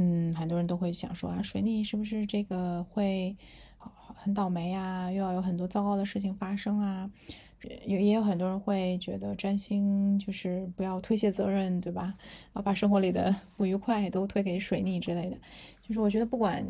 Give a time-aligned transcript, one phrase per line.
[0.00, 3.36] 嗯，很多人都会想说啊，水逆是不是这个会
[4.14, 5.10] 很倒霉啊？
[5.10, 7.10] 又要有很多糟糕的事情发生啊？
[7.84, 12.14] 也也有很多人会觉得占星就是不要推卸责任，对吧？
[12.52, 15.36] 啊，把生活里的 不愉快都推给水逆之类的。
[15.82, 16.64] 就是我觉得不管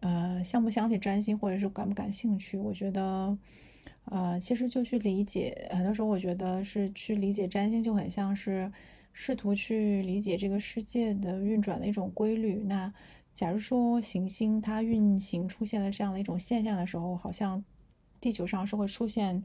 [0.00, 3.38] 呃相不相信占星，或者是感不感兴趣，我觉得
[4.06, 5.68] 呃其实就去理解。
[5.70, 8.72] 很多时候我觉得是去理解占星，就很像是
[9.14, 12.62] 试图去理解这个世界的运转的一种规律。
[12.64, 12.92] 那
[13.32, 17.64] 假如说行星它运行出现了这样的一种现象的时候，好像
[18.20, 19.42] 地球上是会出现。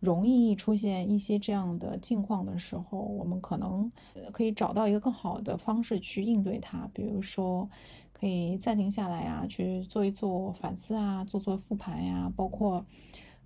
[0.00, 3.90] 容易出现一些这样的境况的时候，我们可能
[4.32, 6.86] 可以找到一个更好的方式去应对它。
[6.92, 7.70] 比如说，
[8.12, 12.30] 可以暂停下来啊，去做一做反思啊，做做复盘呀。
[12.36, 12.84] 包括，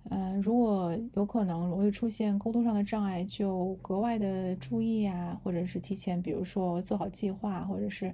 [0.05, 8.13] 嗯，如果有可能容易出现沟通上的障碍，就格外的注意啊，或者是提前，比如说做好计划，或者是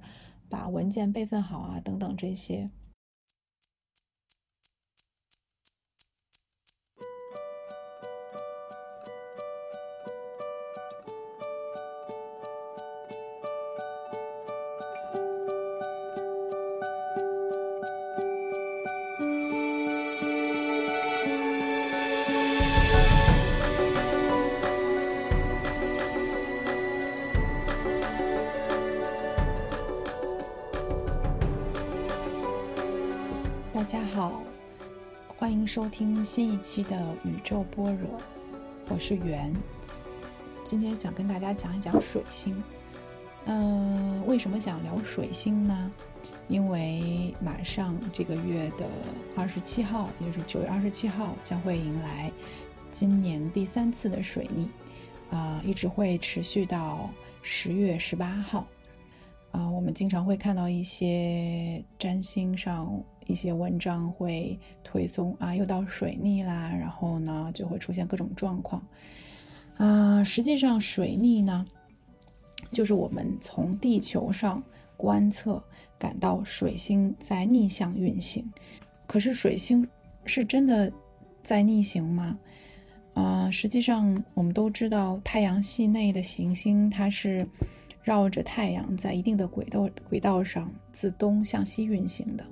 [0.49, 2.69] 把文件备份好啊，等等这些。
[35.37, 38.07] 欢迎收听新一期的宇宙般若，
[38.87, 39.53] 我是圆。
[40.63, 42.63] 今天想跟大家讲一讲水星。
[43.43, 45.91] 嗯，为什么想聊水星呢？
[46.47, 48.87] 因为马上这个月的
[49.35, 52.31] 二十七号，也就是九月二十七号，将会迎来
[52.89, 54.69] 今年第三次的水逆，
[55.35, 57.09] 啊，一直会持续到
[57.41, 58.65] 十月十八号。
[59.51, 62.89] 啊，我们经常会看到一些占星上
[63.25, 68.85] 一些文章会推送啊，又到水逆啦，然后呢就会出现各种状况。
[69.77, 71.65] 啊，实际上水逆呢，
[72.71, 74.63] 就是我们从地球上
[74.97, 75.63] 观测
[75.97, 78.45] 感到水星在逆向运行。
[79.07, 79.87] 可是水星
[80.25, 80.91] 是真的
[81.43, 82.37] 在逆行吗？
[83.13, 87.47] 啊，实际上我们都知道太阳系内的行星它是。
[88.03, 92.45] 绕着太阳在一定的轨道轨道上自东向西运行的，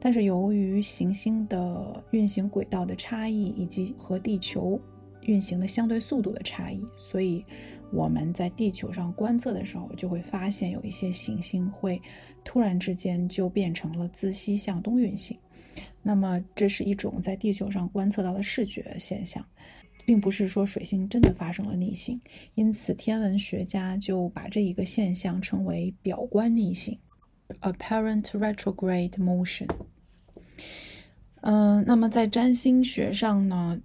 [0.00, 4.80] 但是由于行星的运行轨道的差异以及和地球
[5.22, 7.44] 运行的相对速度的差异，所以
[7.92, 12.00] 我们在地球上观测的时候就会发现有一些行星会
[12.42, 15.38] 突然之间就变成了自西向东运行。
[16.02, 19.44] 那么这是一种在地球上观测到的视觉现象。
[20.06, 22.20] 并不是说水星真的发生了逆行，
[22.56, 26.98] 因此天文学家就把这一个现象称为表观逆行
[27.60, 29.68] （apparent retrograde motion）。
[31.42, 33.80] 嗯，那么在占星学上呢，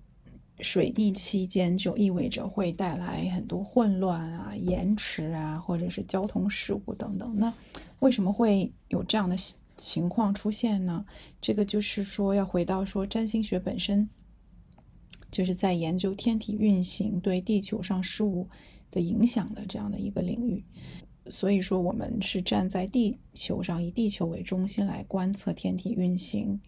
[0.59, 7.33] 水逆期间就意味着会带来很多混乱啊、延迟啊，或者是交通事故等等。
[7.37, 7.53] 那
[7.99, 9.35] 为什么会有这样的
[9.77, 11.05] 情况出现呢？
[11.41, 14.09] 这个就是说要回到说占星学本身。
[15.31, 18.47] 就是在研究天体运行对地球上事物
[18.89, 20.63] 的影响的这样的一个领域，
[21.27, 26.59] 所以说我们是站在地球上，以地球为中心来观测天体运行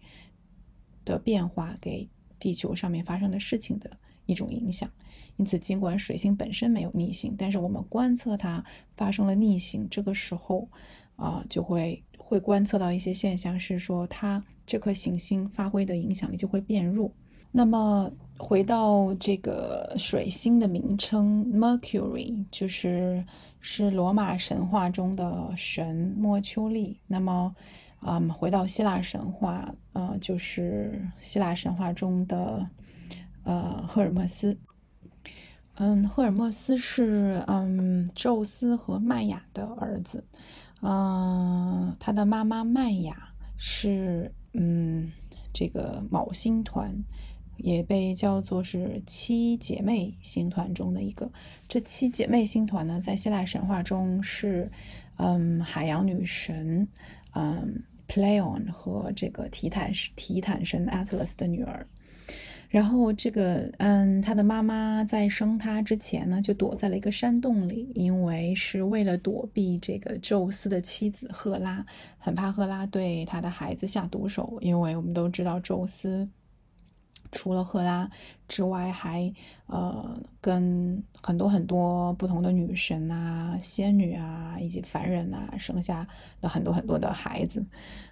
[1.04, 2.08] 的变化给
[2.38, 3.90] 地球上面发生的事情的
[4.26, 4.90] 一种影响。
[5.36, 8.64] 因此，尽管水星本身没有逆行，但是我们观测它
[8.96, 10.68] 发生了逆行，这个时候
[11.16, 17.12] 啊，就会会观测到一些现象，是说它这颗行星发挥的影响力就会变弱。
[17.52, 18.12] 那么。
[18.38, 23.24] 回到这个水星的名称，Mercury 就是
[23.60, 27.00] 是罗马神话中的神莫丘利。
[27.06, 27.54] 那么，
[28.02, 32.64] 嗯，回到希腊神话，呃，就是希腊神话中的
[33.42, 34.56] 呃赫尔墨斯。
[35.74, 40.24] 嗯，赫尔墨斯是嗯宙斯和麦雅的儿子。
[40.80, 45.10] 嗯，他的妈妈麦雅是嗯
[45.52, 46.94] 这个昴星团。
[47.58, 51.30] 也被叫做是七姐妹星团中的一个。
[51.68, 54.70] 这七姐妹星团呢，在希腊神话中是，
[55.16, 56.88] 嗯，海洋女神，
[57.34, 61.86] 嗯，Pleion 和这个提坦提坦神 Atlas 的女儿。
[62.70, 71.82] 然后这个，嗯，她的妈妈在生她之前呢，就躲在了一个山洞里，因为是为了躲避这个宙斯的妻子赫拉，
[72.18, 76.28] 很怕赫拉对她的孩子下毒手，因为我们都知道宙斯。
[77.32, 78.10] 除了赫拉
[78.46, 79.32] 之外，还
[79.66, 86.06] 呃跟很多很多不同的女神啊、仙女啊以及凡人啊生下
[86.40, 87.64] 了很多很多的孩子。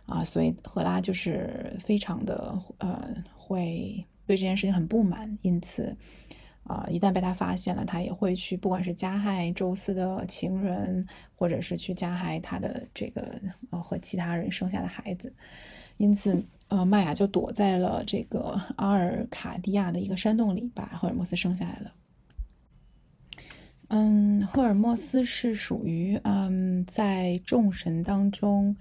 [0.06, 5.96] 啊，所以赫拉就是非常的呃会对这件事情很不满，因此
[6.62, 11.04] 啊一旦被他发现了，他也会去不管是加害宙斯的情人，
[11.34, 13.40] 或者是去加害他的这个
[13.70, 15.32] 呃和其他人生下的孩子，
[15.96, 16.42] 因此。
[16.68, 21.92] 呃，麦雅就躲在了这个阿尔卡迪亚的一个山洞里，把赫尔墨斯生下来了。
[23.86, 28.76] 嗯，赫尔墨斯是属于嗯，在众神当中，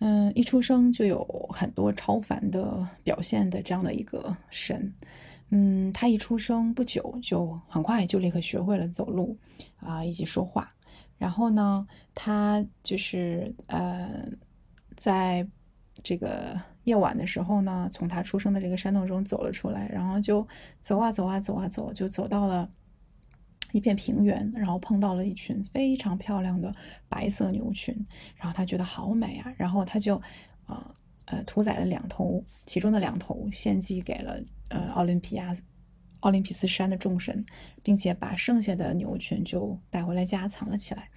[0.00, 4.92] 嗯，一出生就有很多超凡的表现的这样的一个神。
[5.50, 9.36] 嗯，他一出生不久就很快就立刻学会了走路
[9.78, 10.74] 啊，以及说话。
[11.16, 14.28] 然后呢，他就是呃，
[14.96, 15.46] 在
[16.02, 16.60] 这个。
[16.84, 20.44] 夜晚的时候呢，从他出生的这个山洞中走了出来，然后就
[20.80, 22.68] 走啊走啊走啊走，就走到了
[23.72, 26.74] 一片平原，然后碰到了一群非常漂亮的
[27.06, 27.94] 白色牛群，
[28.34, 30.20] 然后他觉得好美啊，然后他就
[30.66, 30.94] 呃
[31.26, 35.54] 呃屠宰了两头，其中的两头献祭给了呃奥林匹亚
[36.20, 37.44] 奥林匹斯山的众神，
[37.82, 41.08] 并且把剩下的牛群就带回来家藏了起来。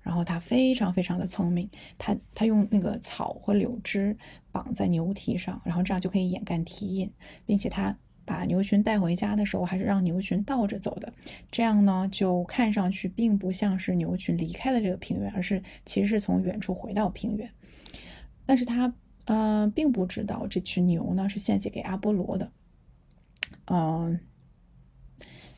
[0.00, 1.68] 然后他非常非常的聪明，
[1.98, 4.16] 他他用那个草和柳枝
[4.50, 7.10] 绑在牛蹄上，然后这样就可以掩盖蹄印，
[7.44, 11.12] 并且他把牛群带回家的时候，还是让牛群倒着走的，
[11.50, 17.50] 这样呢就看上去并不像是牛群离开了这个平原，而是其实是从远处回到平原。
[18.46, 18.94] 但是他
[19.26, 22.50] 呃并不知道这群牛呢是献祭给阿波罗的，
[23.66, 24.18] 嗯。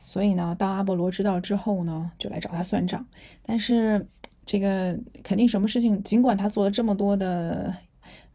[0.03, 3.07] 所以呢，当阿波罗知道之后呢，就来找他算账，
[3.43, 4.09] 但是。
[4.51, 7.73] 这个肯定什么事情，尽管他做了这么多的，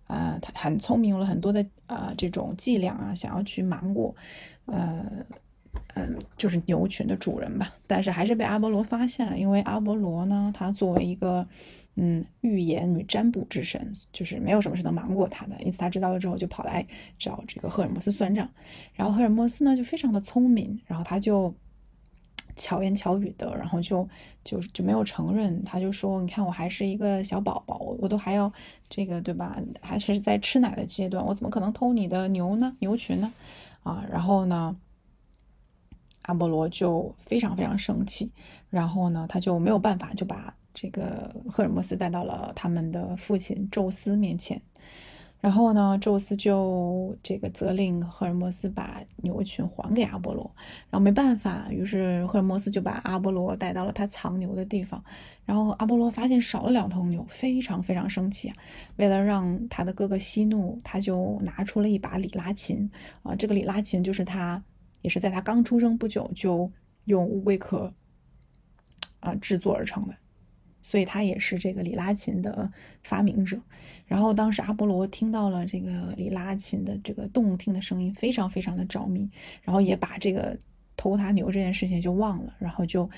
[0.07, 4.15] 啊，他很聪明，用了很多的啊这种伎俩啊，想要去瞒过，
[4.63, 5.06] 呃，
[5.95, 9.38] 嗯，就是牛群的主人吧，但是还是被阿波罗发现了。
[9.38, 11.45] 因为阿波罗呢，他作为一个
[11.95, 15.62] 嗯预言与占卜之神，就是没有什么是能瞒过他的。
[15.63, 16.88] 因此他知道了之后，就跑来
[17.19, 18.50] 找这个赫尔墨斯算账。
[18.94, 21.53] 然后赫尔墨斯呢，就非常的聪明，然后他就。
[22.55, 24.07] 巧言巧语的，然后就
[24.43, 28.51] 就就没有承认，他就说：“你看，我还是一个小宝宝，我我都还要
[28.89, 29.57] 这个，对吧？
[29.81, 32.75] 还是在吃奶的阶段，我怎么可能偷你的牛呢？
[32.79, 33.33] 牛群呢？
[33.83, 34.03] 啊！
[34.09, 34.75] 然后呢，
[36.23, 38.31] 阿波罗就非常非常生气，
[38.69, 44.61] 然后呢，他就没有办法，就把这个赫尔墨斯带到了他们的父亲宙斯面前。”
[45.41, 50.49] 然后呢，宙斯就这个责令赫尔墨斯把牛群还给阿波罗，
[50.89, 55.03] 然后没办法，于是赫尔墨斯就把阿波罗带到了他藏牛的地方。
[55.45, 58.55] 然后阿波罗发现少了两头牛，非常非常生气啊！
[58.95, 62.89] 为了让他的哥哥息怒，他就拿出了一把里拉琴
[63.21, 64.63] 啊，这个里拉琴就是他
[65.03, 66.71] 也是在他刚出生不久就
[67.03, 67.93] 用乌龟壳
[69.19, 70.15] 啊制作而成的。
[70.85, 72.71] 所以他也是这个里拉琴的
[73.01, 73.59] 发明者。
[74.05, 79.27] 然后当时阿波罗听到了这个里拉琴的这个动听的声音，非常非常的着迷，
[79.63, 80.55] 然后也把这个
[80.95, 83.09] 偷他牛这件事情就忘了，然后就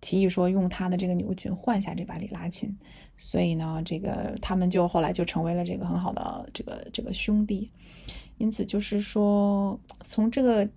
[0.00, 2.72] 提议说用他的这个牛群换下这把里拉琴。
[3.18, 7.68] 所以呢，这个他们就后来就成为了这个很好的这个这个兄弟。
[8.38, 10.68] 因此就是说，从这个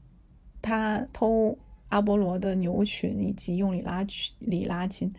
[0.63, 1.55] 他偷
[1.89, 5.11] 阿波罗的牛群，以及用里拉曲里拉琴。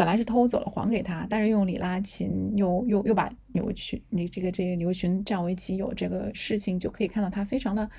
[0.00, 7.90] 本来是偷走了还给他，但是用里拉琴又又又把牛群你这个这个牛群占为己有，这个事情就可以看到他非常的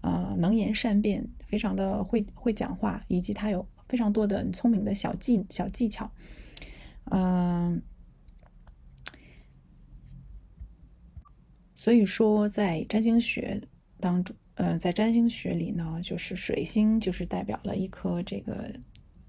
[0.00, 6.10] 呃能言善辩，非常的会会讲话，以及他有非常多的聪明的小技小技巧。
[7.12, 7.80] 嗯，
[11.76, 13.62] 所以说在占星学
[14.00, 18.74] 当中，呃，在占星学里呢，就是水星就是代表了一颗这个。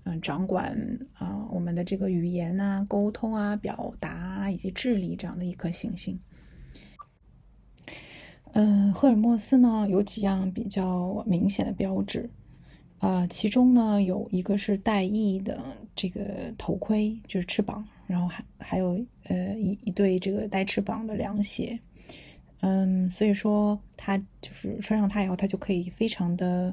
[0.08, 0.78] 嗯，掌管
[1.16, 6.18] 啊我们的这个语言啊、沟通啊、表达以及智力这样的一颗行星。
[8.54, 12.30] 嗯，赫尔墨斯呢有几样比较明显的标志，
[13.00, 15.60] 呃，其中呢有一个是带翼的
[15.96, 21.80] 这个头盔，就是翅膀，然后还还有呃一一对这个带翅膀的凉鞋。
[22.62, 26.72] 嗯，所以说它就是穿上它以后，它就可以非常的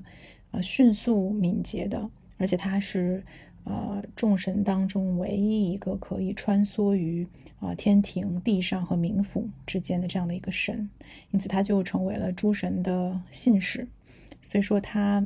[0.50, 2.10] 呃迅速敏捷的。
[2.42, 3.24] 而且他是，
[3.62, 7.24] 呃，众神当中唯一一个可以穿梭于
[7.60, 10.90] 啊天庭、地上和冥府之间的这样的一个神，
[11.30, 13.86] 因此他就成为了诸神的信使。
[14.40, 15.24] 所以说他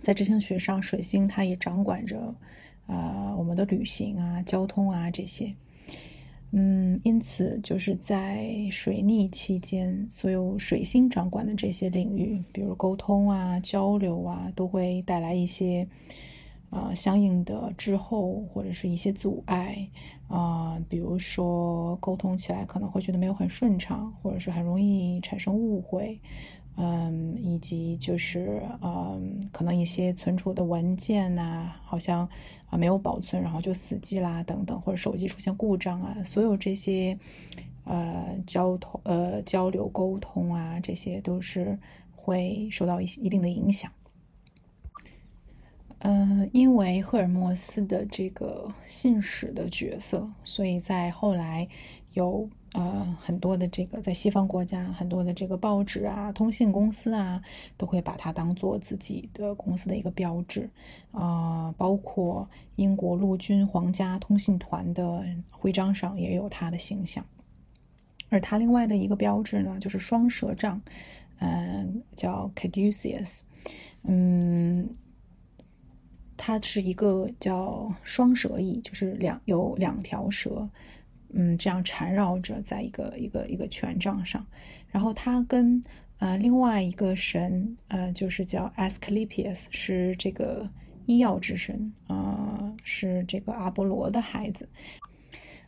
[0.00, 2.34] 在占星学上，水星它也掌管着
[2.86, 5.54] 啊我们的旅行啊、交通啊这些。
[6.50, 15.86] 嗯，因此就是在水逆期间，所有水星掌管的这些领域，比如沟通啊、交流啊，都会带来一些
[16.70, 19.86] 啊相应的滞后或者是一些阻碍
[20.28, 26.18] 啊，比如说沟通起来可能会觉得没有很顺畅，或者是很容易产生误会。
[26.80, 32.20] 嗯，以及就是嗯，可能一些存储的文件呐，好像
[32.70, 37.18] 啊没有保存，然后就死机啦，等等，或者手机出现故障啊，所有这些
[37.82, 41.76] 呃交通呃交流沟通啊，这些都是
[42.14, 43.90] 会受到一些一定的影响。
[45.98, 51.66] 嗯，因为赫尔墨斯的这个信使的角色，所以在后来
[52.12, 52.48] 有。
[52.74, 57.42] 呃，很多的这个在西方国家，很多的这个报纸啊、通信公司啊，
[57.78, 60.68] 都会把它当做自己的公司的一个标志
[61.10, 61.74] 啊。
[61.78, 62.46] 包括
[62.76, 67.24] 英国陆军皇家通信团的徽章上也有它的形象。
[68.28, 70.78] 而它另外的一个标志呢，就是双蛇杖，
[71.38, 73.40] 嗯，叫 Caduceus，
[74.02, 74.90] 嗯，
[76.36, 80.68] 它是一个叫双蛇翼，就是两有两条蛇。
[81.32, 84.44] 嗯，这样缠绕着在一个一个一个权杖上，
[84.88, 85.82] 然后他跟
[86.18, 90.68] 呃另外一个神呃就是叫 Asclepius，是这个
[91.06, 94.68] 医药之神啊，是这个阿波罗的孩子，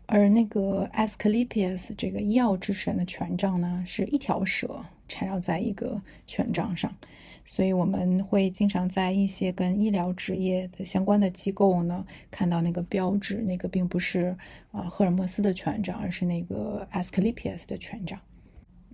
[0.07, 6.95] 而那个 Asclepius 这个医药之神的权杖呢，是一条蛇缠绕在一个权杖上。
[7.53, 14.37] 所以我们会经常在一些跟医疗职业的相关的机构呢，看到那个标志，那个并不是
[14.71, 18.17] 啊赫尔墨斯的权杖，而是那个 Asclepius 的权杖。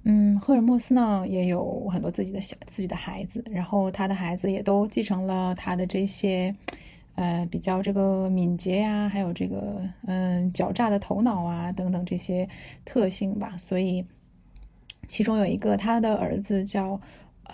[0.04, 6.56] 嗯，赫尔墨斯呢也有很多自己的小自己的孩子，然后他的孩子也都继承了他的这些
[7.16, 12.48] 呃比较这个敏捷呀，还有这个嗯狡诈的头脑啊等等这些
[12.86, 13.54] 特性吧。
[13.58, 14.02] 所以
[15.06, 16.98] 其中有一个他的儿子叫。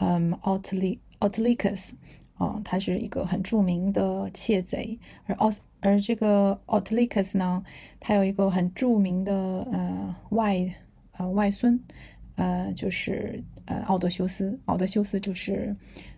[0.01, 1.95] 嗯，奥特利奥特利克斯
[2.37, 7.63] 啊，他是一个很著名的窃贼，而奥而这个奥特利克斯呢，
[8.01, 9.35] 他有一个很著名的
[9.71, 10.75] 呃外
[11.13, 11.79] 呃外孙，
[12.37, 15.75] 呃就是呃奥德修斯，奥德修斯就是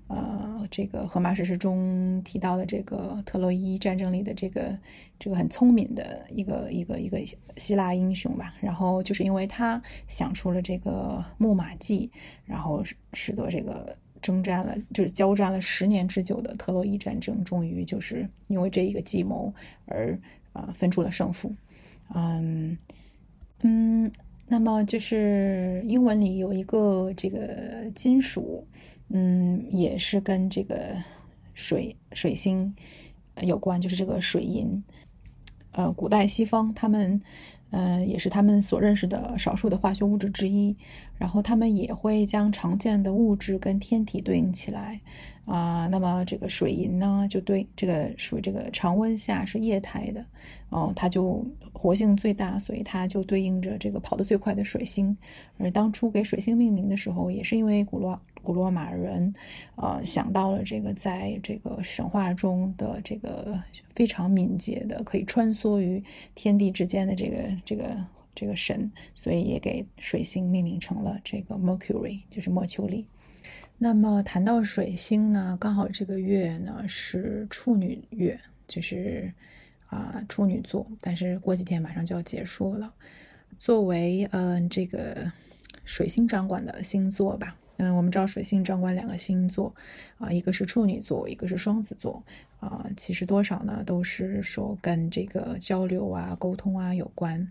[0.08, 4.78] 呃这个荷马史诗中提到的这个特洛伊战争里的这个
[5.18, 7.18] 这个很聪明的一个一个一个
[7.56, 12.10] 希腊英雄吧，然后就是因为他想出了这个木马计，
[12.44, 12.82] 然后。
[13.16, 19.54] 使得这个征战了，就是交战了十年之久的特洛伊战争，终于就是因为这一个计谋
[19.86, 20.18] 而
[20.52, 21.54] 啊分出了胜负。
[22.12, 22.76] 嗯
[23.62, 24.10] 嗯，
[24.48, 28.66] 那么就是英文里有一个这个金属，
[29.08, 30.96] 嗯，也是跟这个
[31.54, 32.74] 水水星
[33.42, 34.82] 有关，就是这个水银。
[35.72, 37.20] 呃，古代西方他们。
[37.76, 40.76] 嗯，也是他们所认识的少数的化学物质之一。
[41.18, 45.00] 然后他们也会将常见的物质跟天体对应起来
[45.44, 45.88] 啊。
[45.88, 50.24] 那么这个水银呢，就对这个属于这个常温下是液态的
[50.68, 55.16] 哦，它就活性最大，所以它就对应着这个跑得最快的水星。
[55.58, 59.34] 而当初给水星命名的时候，也是因为古罗古罗马人，
[59.76, 63.58] 呃，想到了这个在这个神话中的这个
[63.94, 67.96] 非常敏捷的，可以穿梭于天地之间的这个这个
[68.34, 73.06] 这个神，所以也给水星命名成了这个 Mercury，就是莫丘利。
[73.78, 79.32] 那么谈到水星呢，刚好这个月呢是处女月，就是
[79.86, 82.92] 啊处女座，但是过几天马上就要结束了。
[83.58, 85.30] 作为嗯这个
[85.84, 87.56] 水星掌管的星座吧。
[87.76, 89.74] 嗯，我们知道水星掌管两个星座，
[90.18, 92.22] 啊，一个是处女座，一个是双子座，
[92.60, 97.50] 啊，其实多少呢，都是说跟这个交流啊、沟通啊有关。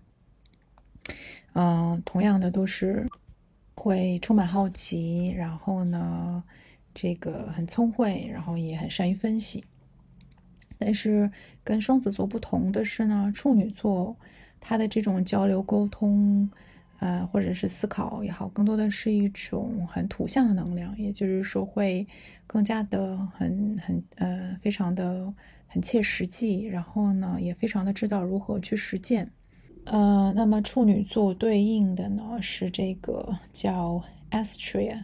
[1.52, 3.10] 嗯，同样的都是
[3.76, 6.44] 会充满好奇，然后呢，
[6.94, 9.66] 这个很聪慧，然后也很善于分析。
[10.78, 11.30] 但是
[11.66, 14.16] 跟双子座不同的是呢，处女座
[14.62, 16.50] 他的这种交流沟通。
[17.00, 22.08] 呃，或者是思考也好，更多的是一种很图像的能量，也就是说会
[22.48, 25.34] 更加的很很呃，非常的
[25.68, 29.30] 很切实际，然后呢，也非常的知道如何去实践。
[29.86, 35.04] 呃，那么处女座对应的呢是这个叫 Astrea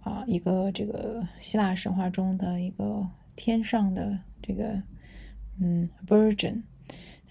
[0.00, 4.82] 啊，一个这个希腊神话中的一个天上的这个
[5.60, 6.62] 嗯 Virgin。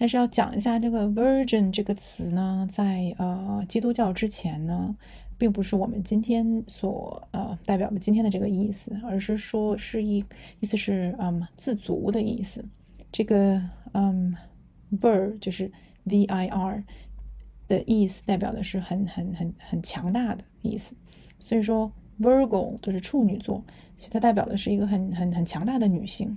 [0.02, 4.96] 但是要讲一下这个 “virgin” 这个词呢，在呃基督教之前呢，
[5.38, 10.18] 并不是我们今天所呃代表的今天的这个意思，而是说是一
[10.58, 12.64] 意思是嗯自足的意思。
[13.12, 14.34] 这个嗯
[14.90, 15.70] “vir” 就是
[16.02, 16.84] “v i r”，
[17.68, 20.96] 的意思代表的是很很很很强大的意思。
[21.38, 23.64] 所以说，Virgo 就是处女座，
[23.96, 26.36] 其实它代表的是一个很很很强大的女性，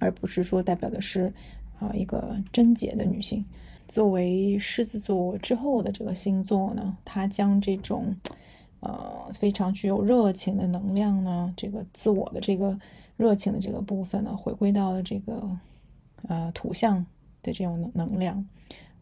[0.00, 1.32] 而不是说代表的是
[1.78, 3.44] 啊一个贞洁的女性。
[3.86, 8.14] 作为狮子座之后的这个星座呢，它将这种
[8.80, 12.78] 呃非常具有热情的能量呢，这个自我的这个
[13.16, 15.50] 热情的这个部分呢，回归到了这个
[16.28, 17.06] 呃土象
[17.42, 18.46] 的这种能能量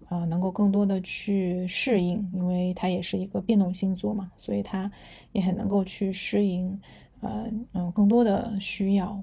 [0.09, 4.88] 啊，能够更多的去适应，因为它也是一个变动星座嘛，所以它
[5.33, 6.80] 也很能够去适应
[7.23, 9.21] 呃嗯更多的需要。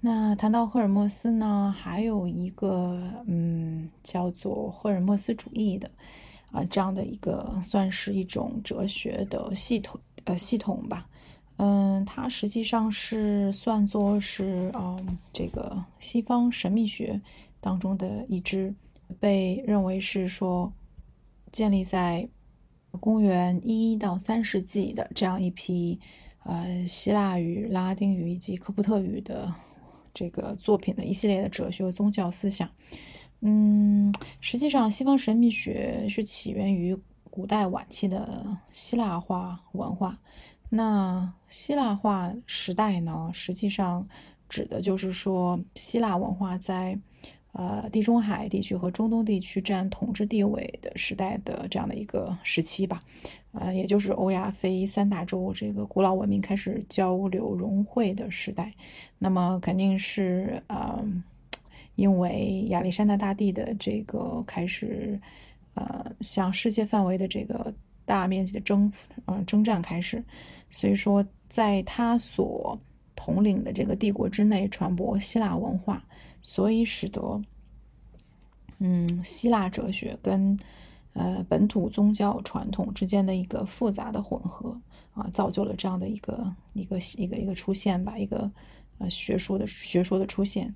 [0.00, 5.90] 那谈到赫尔墨斯呢，还有一个嗯，叫做赫尔墨斯主义的
[6.52, 11.08] 啊，这样的一个算是一种哲学的系统呃系统吧。
[11.56, 14.96] 嗯，它实际上是算作是啊
[15.32, 17.20] 这个西方神秘学
[17.60, 18.72] 当中的一支，
[19.18, 20.72] 被认为是说
[21.50, 22.28] 建立在
[23.00, 25.98] 公元一到三世纪的这样一批
[26.44, 29.52] 呃希腊语、拉丁语以及科普特语的。
[30.14, 32.68] 这个作品的一系列的哲学宗教思想，
[33.40, 36.96] 嗯，实际上西方神秘学是起源于
[37.30, 40.18] 古代晚期的希腊化文化。
[40.70, 44.06] 那希腊化时代呢，实际上
[44.48, 46.98] 指的就是说希腊文化在
[47.58, 53.02] 呃地中海地区和中东地区占统治地位的时代的这样的一个时期吧。
[53.52, 58.72] 呃，也就是欧亚非三大洲这个古老文明开始交流融汇的时代，
[59.18, 61.02] 那么肯定是呃，
[61.96, 65.18] 因为亚历山大大帝的这个开始，
[65.74, 67.74] 呃，向世界范围的这个
[68.04, 70.22] 大面积的征服，呃，征战开始，
[70.70, 72.78] 所以说在他所
[73.18, 76.02] 统领的这个帝国之内传播希腊文化，
[76.40, 77.42] 所以使得，
[78.78, 80.56] 嗯，希腊哲学跟。
[81.14, 84.80] 呃，本土宗教传统之间的一个复杂的混合
[85.14, 88.48] 啊，造就了这样的一个一个一个一个出现吧，一个
[88.98, 90.72] 呃学术的学说的出现。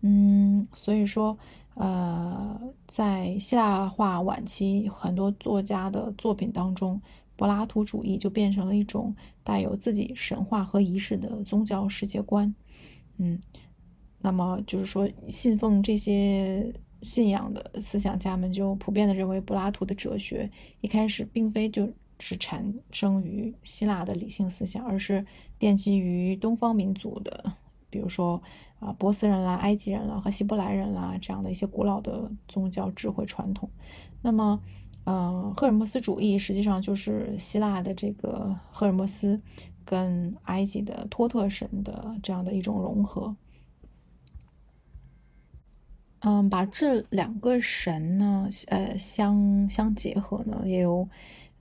[0.00, 1.36] 嗯，所以说，
[1.74, 6.98] 呃，在希腊化晚期，很多作家的作品当中，
[7.36, 12.54] 柏拉图主义就变成了一种带有自己神话和仪式的宗教世界观。
[13.18, 13.38] 嗯，
[14.20, 16.72] 那么就是说，信奉这些。
[17.02, 21.86] 信仰的思想家们就普遍的认为，柏拉图的哲学一开始并非就
[22.18, 25.22] 是产生于希腊的理性思想，而是
[25.60, 27.52] 奠基于东方民族的，
[27.90, 28.42] 比如说
[28.78, 33.68] 啊波斯人啦、埃及人啦和希伯来人啦这样的一些古老的宗教智慧传统。
[34.22, 34.58] 那么，
[35.04, 39.40] 嗯，赫尔墨斯主义实际上就是希腊的这个赫尔墨斯
[39.84, 43.36] 跟埃及的托特神的这样的一种融合。
[46.20, 51.06] 嗯，把这两个神呢，呃，相相结合呢，也有，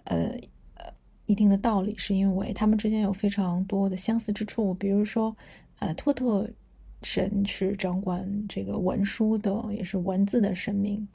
[0.05, 0.37] 呃
[0.75, 0.85] 呃
[1.25, 4.73] 一定的道理，是因为他们之间有非常多的相似之处。
[4.75, 5.35] 比如说，
[5.79, 6.49] 呃，托特
[7.01, 11.05] 神是掌管这个文书的，也是文字的神明，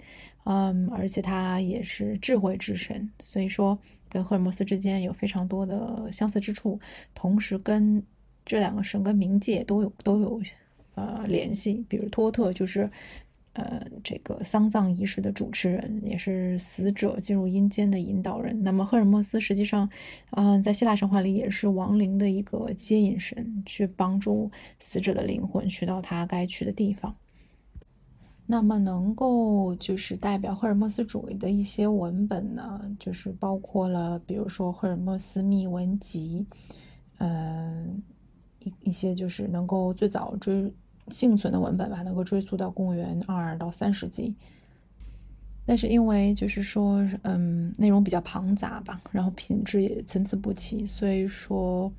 [0.49, 6.81] 嗯，而且他也是智慧之神，所以说跟赫尔墨斯之间有非常多的相似之处，
[7.15, 8.03] 同时跟
[8.45, 10.41] 这两个神跟冥界都有都有
[10.95, 11.85] 呃联系。
[11.89, 12.91] 比如托特就是。
[13.55, 18.57] 呃，这个丧葬仪式的主持人，也是死者进入阴间的引导人。
[18.63, 19.89] 那么，赫尔墨斯实际上，
[20.31, 27.13] 嗯，在希腊神话里也是亡灵的一个接引神，去帮助死者的灵魂去到他该去的地方。
[28.51, 36.47] 那么，能够就是代表赫尔墨斯主义的一些文本呢，就是包括了，比如说《赫尔墨斯秘文集》，
[37.19, 38.03] 嗯，
[38.61, 40.73] 一一些就是能够最早追。
[41.11, 44.35] 幸存的文本吧，能够追溯到公元二到三世纪，
[45.65, 51.91] 但是因为就是说，嗯，内容比较庞杂吧，然后品质也参差不齐，所以说，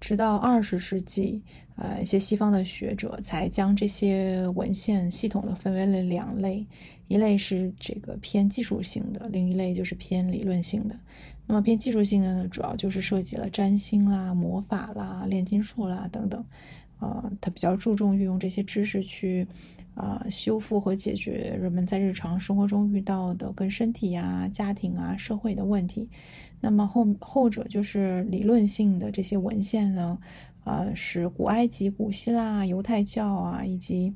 [0.00, 1.42] 直到二十世纪，
[1.76, 6.66] 呃，一些西方的学者才将这些文献系统的分为了两类，
[7.08, 10.96] 一类是这个偏技术性的，另一类就是偏理论性的。
[11.46, 16.44] 那么偏技术性的呢，主要就是涉及了占星啦、魔法啦、炼金术啦等等。
[17.00, 19.46] 呃，他比较注重运用这些知识去，
[19.94, 26.08] 啊，修复和解决人们在日常生活中遇到的跟身体呀、家庭啊、社会的问题。
[26.60, 30.18] 那么后后者就是理论性的这些文献呢，
[30.64, 34.14] 呃，是古埃及、古希腊、犹太教啊，以及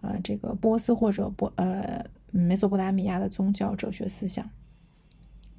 [0.00, 4.48] 呃这个波斯或者波呃美索不达米亚的宗教哲学思想，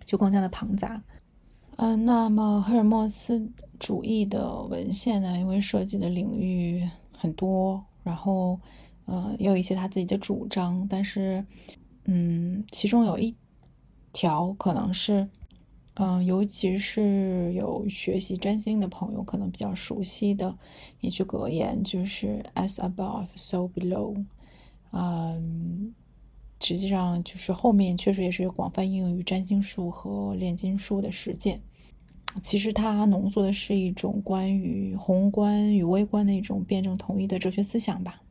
[0.05, 1.03] 就更加的庞杂。
[1.77, 5.37] 嗯，那么赫尔墨斯主义的文献呢？
[5.39, 8.59] 因为涉及的领域很多，然后，
[9.05, 11.43] 呃，也有一些他自己的主张，但是，
[12.05, 13.35] 嗯，其中有一
[14.13, 15.27] 条可能是，
[15.95, 20.55] 嗯，尤其是有学习占星的朋友可能比较熟悉的
[20.99, 24.23] 一句格言，就是 “as above, so below”。
[24.91, 25.95] 嗯，
[26.61, 31.59] 实际上就是后面确实也是广泛应用于占星术和炼金术的实践。
[32.41, 38.21] 其实它浓缩的是一种关于宏观与微观的一种辩证统一的哲学思想吧。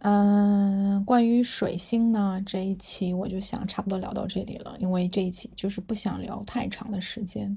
[0.00, 7.56] 嗯，关于水星呢，这一期我就想差不多聊到这里了，因为这一期就是不想聊太长的时间。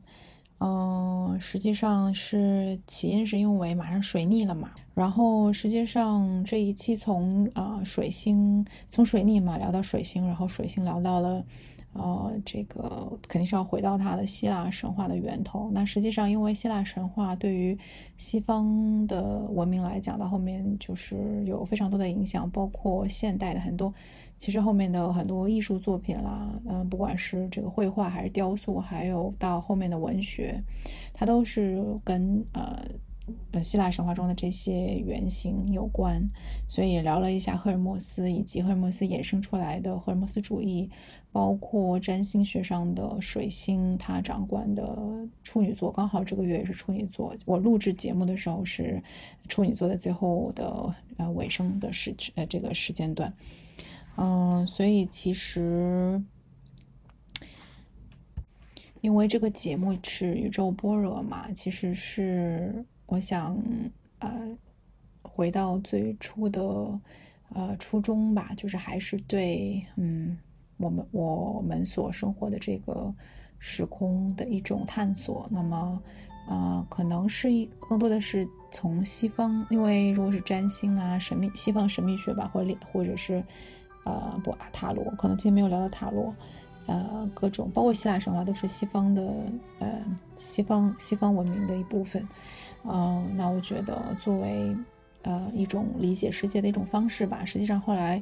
[0.60, 11.44] 嗯，实际上是起因是因为马上水逆了嘛，然后实际上这一期从啊水星从水逆嘛聊到水星，然后水星聊到了。
[11.94, 15.72] 呃，这个肯定是要回到它的希腊神话的源头。
[15.74, 17.76] 那实际上，因为希腊神话对于
[18.16, 23.92] 西方的文明来讲，到后面就是有非常多的影响，包括现代的很多，
[24.40, 30.60] 其实后面的很多艺术作品啦，嗯，不管是这个绘画还是雕塑，还有到后面的文学，
[31.14, 32.84] 它都是跟呃。
[33.52, 36.20] 呃，希腊神话中的这些原型有关，
[36.68, 40.90] 所以也聊了一下赫尔墨斯以及赫尔墨斯衍生出来的赫尔墨斯主义，
[41.32, 44.98] 包括占星学上的水星，它掌管的
[45.44, 47.36] 处女座，刚好这个月也是处女座。
[47.46, 49.00] 我录制节目的时候是
[49.48, 53.32] 处女座的最后的呃尾声的时呃这个时间段，
[54.20, 56.22] 嗯，所以其实
[59.02, 62.86] 因为这个节目是宇宙般若嘛，其实是。
[63.12, 63.58] 我想，
[64.20, 64.56] 呃，
[65.24, 66.62] 回到最初的，
[67.56, 70.38] 呃，初衷吧，就是还是对，嗯，
[70.78, 73.12] 我们我们所生活的这个
[73.58, 75.48] 时空的一种探索。
[75.50, 76.00] 那么，
[76.48, 83.44] 呃，可能是一更多的是从西方，因为如果是占星啊、神秘西方神秘学吧，或者或者是，
[84.04, 86.34] 呃，不塔罗，可能今天没有聊到塔罗，
[86.88, 89.22] 呃，各种包括希腊神话都是西方的，
[89.80, 90.04] 呃，
[90.40, 92.28] 西方西方文明的一部分。
[92.84, 94.76] 嗯，那我觉得作为
[95.24, 97.44] 呃一种理解世界的一种方式吧。
[97.44, 98.22] 实际上后来，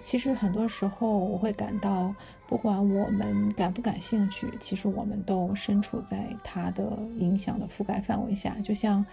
[0.00, 2.14] 其实很多时候我会感到，
[2.46, 8.56] 不管我们感不感兴趣，其实我们都身处在它的影响的覆盖范围下。
[8.62, 9.04] 就像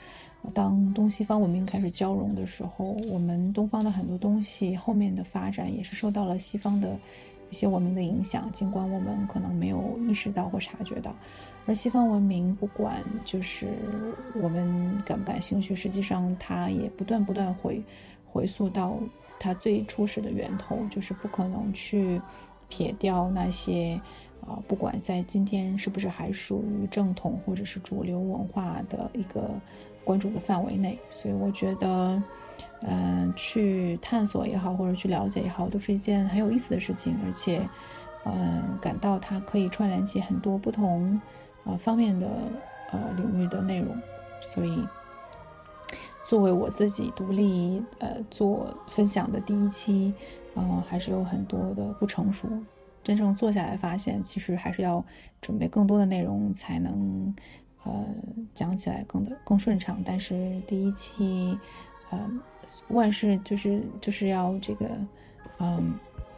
[0.54, 6.98] 当东西方文明开始交融的时候，我们东方的很多东西后面的发展也是受到了西方的
[7.50, 11.15] 一些文明的影响，尽管我们可能没有意识到或察觉到。
[11.65, 13.67] 而西方文明，不管就是
[14.36, 17.84] 我们感不感兴趣，实际上它也不断不断回
[18.24, 19.00] 回溯到
[19.45, 22.19] 它最初始的源头，就是不可能去
[22.67, 24.01] 撇掉那些
[24.41, 29.51] 啊，不管在今天是不是还属于正统或者是主流文化的一个
[30.03, 30.97] 关注的范围内。
[31.12, 32.21] 所以我觉得，
[32.81, 37.62] 嗯，去探索也好，或者去了解也好，都是一件很有意思的事情，而且，
[38.25, 41.21] 嗯，感到它可以串联起很多不同。
[41.63, 42.27] 啊方面的
[42.91, 43.95] 呃领域的内容，
[44.39, 44.88] 所以
[46.25, 50.11] 作为我自己独立呃做分享的第一期，
[50.55, 52.49] 嗯，还是有很多的不成熟。
[53.03, 55.05] 真正做下来发现，其实还是要
[55.39, 57.33] 准备更多的内容才能
[57.83, 57.93] 呃
[58.55, 60.01] 讲起来更的更顺畅。
[60.03, 61.57] 但是第一期，
[62.09, 62.19] 呃，
[62.89, 64.89] 万事就是就是要这个，
[65.59, 65.93] 嗯，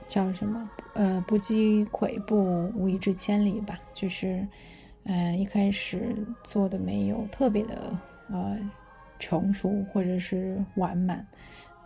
[0.06, 0.70] 叫什么？
[0.94, 4.46] 呃，不积跬步，无以至千里吧，就是。
[5.10, 7.98] 嗯，一开始做的没有特别的
[8.30, 8.58] 呃
[9.20, 11.26] 成熟或者是完满，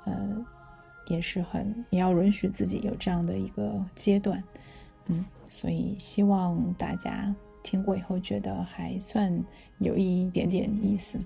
[0.05, 0.45] 呃，
[1.07, 4.43] 也是很也要允许自己有这样的一个阶段，
[5.07, 9.31] 嗯，所以希望大家听过以后觉得还算
[9.79, 11.19] 有一点点意思。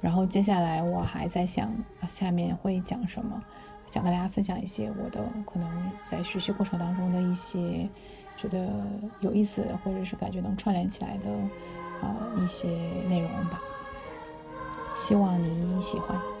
[0.00, 1.74] 然后接下来我还在想
[2.08, 3.42] 下面会讲什么，
[3.86, 7.88] 想跟大家分享一些我的可能在学习过程当中的一些。
[8.38, 8.68] 觉得
[9.20, 11.30] 有意思，或者是感觉能串联起来的，
[12.02, 12.68] 啊一些
[13.08, 13.58] 内容吧，
[14.96, 16.35] 希望你喜欢。